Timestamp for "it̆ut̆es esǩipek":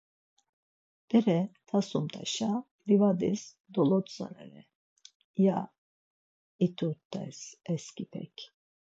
6.65-8.35